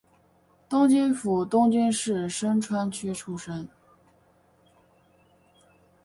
[0.67, 3.69] 东京府东京市深川区出身。